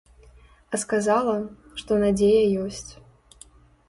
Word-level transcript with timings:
А 0.77 0.77
сказала, 0.83 1.35
што 1.81 1.97
надзея 2.05 2.43
ёсць. 2.63 2.89